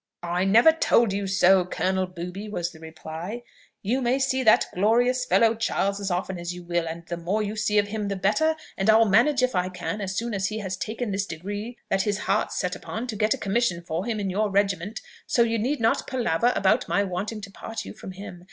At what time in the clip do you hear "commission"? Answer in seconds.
13.37-13.83